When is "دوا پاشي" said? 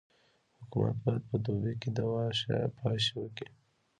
1.97-3.13